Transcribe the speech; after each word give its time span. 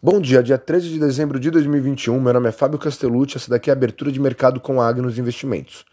Bom 0.00 0.20
dia, 0.20 0.44
dia 0.44 0.56
13 0.56 0.90
de 0.90 1.00
dezembro 1.00 1.40
de 1.40 1.50
2021. 1.50 2.20
Meu 2.20 2.32
nome 2.32 2.48
é 2.48 2.52
Fábio 2.52 2.78
Castellucci. 2.78 3.36
Essa 3.36 3.50
daqui 3.50 3.68
é 3.68 3.72
a 3.72 3.76
abertura 3.76 4.12
de 4.12 4.20
mercado 4.20 4.60
com 4.60 4.80
a 4.80 4.86
Agnos 4.86 5.18
Investimentos. 5.18 5.84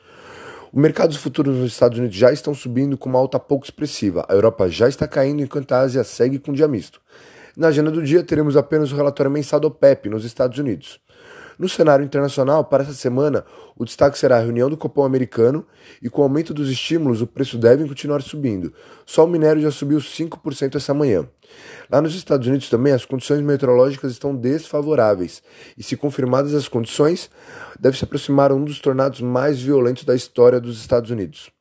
Os 0.71 0.79
mercados 0.79 1.17
futuros 1.17 1.55
nos 1.55 1.71
Estados 1.71 1.97
Unidos 1.97 2.15
já 2.15 2.31
estão 2.31 2.53
subindo 2.53 2.99
com 2.99 3.09
uma 3.09 3.17
alta 3.17 3.39
pouco 3.39 3.65
expressiva. 3.65 4.23
A 4.29 4.33
Europa 4.35 4.69
já 4.69 4.87
está 4.87 5.07
caindo 5.07 5.41
enquanto 5.41 5.71
a 5.71 5.79
Ásia 5.79 6.03
segue 6.03 6.37
com 6.37 6.53
dia 6.53 6.67
misto. 6.67 7.01
Na 7.57 7.69
agenda 7.69 7.89
do 7.89 8.03
dia 8.03 8.23
teremos 8.23 8.55
apenas 8.55 8.91
o 8.91 8.95
relatório 8.95 9.31
mensal 9.31 9.59
do 9.59 9.69
OPEP 9.69 10.07
nos 10.07 10.23
Estados 10.23 10.59
Unidos. 10.59 10.99
No 11.57 11.69
cenário 11.69 12.03
internacional, 12.03 12.65
para 12.65 12.83
essa 12.83 12.93
semana, 12.93 13.45
o 13.75 13.85
destaque 13.85 14.17
será 14.17 14.37
a 14.37 14.41
reunião 14.41 14.69
do 14.69 14.75
Copom 14.75 15.03
americano 15.03 15.65
e 16.01 16.09
com 16.09 16.21
o 16.21 16.23
aumento 16.23 16.53
dos 16.53 16.69
estímulos, 16.69 17.21
o 17.21 17.27
preço 17.27 17.57
deve 17.57 17.87
continuar 17.87 18.21
subindo. 18.21 18.73
Só 19.05 19.25
o 19.25 19.27
minério 19.27 19.61
já 19.61 19.71
subiu 19.71 19.99
5% 19.99 20.75
essa 20.75 20.93
manhã. 20.93 21.27
Lá 21.89 22.01
nos 22.01 22.15
Estados 22.15 22.47
Unidos 22.47 22.69
também 22.69 22.91
as 22.91 23.05
condições 23.05 23.41
meteorológicas 23.41 24.11
estão 24.11 24.35
desfavoráveis 24.35 25.41
e, 25.77 25.83
se 25.83 25.95
confirmadas 25.95 26.53
as 26.53 26.67
condições, 26.67 27.29
deve 27.79 27.97
se 27.97 28.03
aproximar 28.03 28.51
um 28.51 28.63
dos 28.63 28.79
tornados 28.79 29.21
mais 29.21 29.61
violentos 29.61 30.03
da 30.03 30.15
história 30.15 30.59
dos 30.59 30.79
Estados 30.79 31.11
Unidos. 31.11 31.54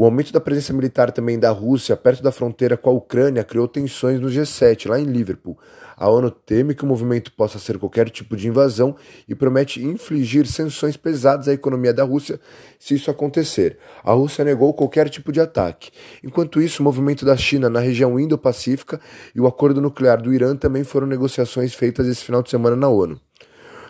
O 0.00 0.04
aumento 0.06 0.32
da 0.32 0.40
presença 0.40 0.72
militar 0.72 1.12
também 1.12 1.38
da 1.38 1.50
Rússia 1.50 1.94
perto 1.94 2.22
da 2.22 2.32
fronteira 2.32 2.74
com 2.74 2.88
a 2.88 2.92
Ucrânia 2.94 3.44
criou 3.44 3.68
tensões 3.68 4.18
no 4.18 4.28
G7, 4.28 4.88
lá 4.88 4.98
em 4.98 5.04
Liverpool. 5.04 5.58
A 5.94 6.08
ONU 6.08 6.30
teme 6.30 6.74
que 6.74 6.84
o 6.84 6.86
movimento 6.86 7.30
possa 7.32 7.58
ser 7.58 7.78
qualquer 7.78 8.08
tipo 8.08 8.34
de 8.34 8.48
invasão 8.48 8.96
e 9.28 9.34
promete 9.34 9.84
infligir 9.84 10.46
sanções 10.46 10.96
pesadas 10.96 11.48
à 11.48 11.52
economia 11.52 11.92
da 11.92 12.02
Rússia 12.02 12.40
se 12.78 12.94
isso 12.94 13.10
acontecer. 13.10 13.76
A 14.02 14.12
Rússia 14.12 14.42
negou 14.42 14.72
qualquer 14.72 15.10
tipo 15.10 15.30
de 15.30 15.38
ataque. 15.38 15.90
Enquanto 16.24 16.62
isso, 16.62 16.80
o 16.80 16.84
movimento 16.84 17.26
da 17.26 17.36
China 17.36 17.68
na 17.68 17.80
região 17.80 18.18
Indo-Pacífica 18.18 18.98
e 19.34 19.40
o 19.42 19.46
acordo 19.46 19.82
nuclear 19.82 20.22
do 20.22 20.32
Irã 20.32 20.56
também 20.56 20.82
foram 20.82 21.06
negociações 21.06 21.74
feitas 21.74 22.06
esse 22.06 22.24
final 22.24 22.42
de 22.42 22.48
semana 22.48 22.74
na 22.74 22.88
ONU. 22.88 23.20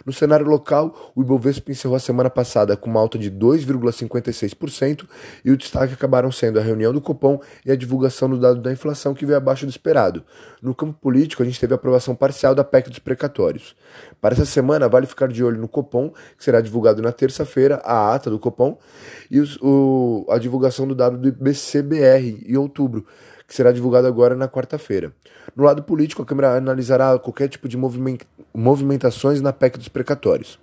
No 0.05 0.13
cenário 0.13 0.47
local, 0.47 1.13
o 1.15 1.23
Ibovespa 1.23 1.71
encerrou 1.71 1.97
a 1.97 2.01
semana 2.01 2.30
passada 2.30 2.77
com 2.77 2.88
uma 2.88 3.01
alta 3.01 3.19
de 3.19 3.30
2,56% 3.30 5.07
e 5.45 5.51
o 5.51 5.57
destaque 5.57 5.95
acabaram 5.95 6.33
sendo 6.33 6.59
a 6.59 6.63
reunião 6.63 6.93
do 6.93 7.01
Copom 7.01 7.41
e 7.65 7.71
a 7.71 7.77
divulgação 7.77 8.29
do 8.29 8.39
dado 8.39 8.61
da 8.61 8.73
inflação 8.73 9.15
que 9.15 9.27
veio 9.27 9.37
abaixo 9.37 9.66
do 9.66 9.71
esperado. 9.71 10.24
No 10.63 10.74
campo 10.74 10.95
político, 10.95 11.43
a 11.43 11.47
gente 11.47 11.61
teve 11.61 11.74
a 11.74 11.77
aprovação 11.77 12.15
parcial 12.15 12.55
da 12.55 12.65
PEC 12.65 12.89
dos 12.89 12.99
precatórios. 12.99 13.74
Para 14.21 14.35
essa 14.35 14.45
semana, 14.45 14.89
vale 14.89 15.07
ficar 15.07 15.29
de 15.29 15.43
olho 15.45 15.61
no 15.61 15.69
Copom, 15.69 16.11
que 16.37 16.45
será 16.45 16.61
divulgado 16.61 17.02
na 17.02 17.13
terça-feira, 17.13 17.77
a 17.85 18.15
ata 18.15 18.30
do 18.30 18.39
Copom, 18.39 18.79
e 19.30 19.41
os, 19.41 19.59
o, 19.61 20.27
a 20.29 20.39
divulgação 20.39 20.87
do 20.87 20.95
dado 20.95 21.19
do 21.19 21.29
IBCBR 21.29 22.45
em 22.46 22.57
outubro 22.57 23.07
que 23.51 23.56
será 23.56 23.73
divulgado 23.73 24.06
agora 24.06 24.37
na 24.37 24.46
quarta-feira. 24.46 25.12
No 25.56 25.65
lado 25.65 25.82
político, 25.82 26.23
a 26.23 26.24
Câmara 26.24 26.56
analisará 26.56 27.18
qualquer 27.18 27.48
tipo 27.48 27.68
de 27.68 27.76
movimentações 28.54 29.40
na 29.40 29.52
PEC 29.52 29.76
dos 29.76 29.88
precatórios. 29.88 30.56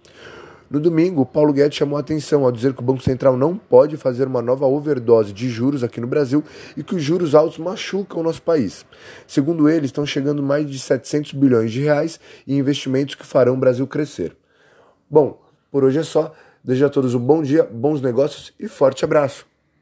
No 0.72 0.80
domingo, 0.80 1.26
Paulo 1.26 1.52
Guedes 1.52 1.78
chamou 1.78 1.98
a 1.98 2.00
atenção 2.00 2.46
ao 2.46 2.52
dizer 2.52 2.74
que 2.74 2.80
o 2.80 2.86
Banco 2.86 3.04
Central 3.04 3.36
não 3.36 3.58
pode 3.58 3.98
fazer 3.98 4.26
uma 4.26 4.42
nova 4.42 4.66
overdose 4.66 5.34
de 5.34 5.50
juros 5.50 5.84
aqui 5.84 6.00
no 6.00 6.08
Brasil 6.08 6.42
e 6.78 6.84
que 6.84 6.96
os 6.96 7.04
juros 7.04 7.36
altos 7.36 7.58
machucam 7.58 8.22
o 8.22 8.24
nosso 8.24 8.42
país. 8.42 8.86
Segundo 9.28 9.68
ele, 9.68 9.86
estão 9.86 10.06
chegando 10.06 10.42
mais 10.42 10.66
de 10.66 10.80
700 10.80 11.34
bilhões 11.34 11.74
de 11.74 11.82
reais 11.82 12.22
em 12.48 12.58
investimentos 12.58 13.16
que 13.16 13.26
farão 13.26 13.56
o 13.56 13.60
Brasil 13.60 13.86
crescer. 13.86 14.34
Bom, 15.10 15.42
por 15.70 15.84
hoje 15.84 16.00
é 16.00 16.04
só. 16.04 16.34
Desejo 16.64 16.86
a 16.86 16.90
todos 16.90 17.14
um 17.14 17.20
bom 17.20 17.44
dia, 17.44 17.64
bons 17.64 18.00
negócios 18.00 18.54
e 18.58 18.66
forte 18.70 19.04
abraço. 19.04 19.46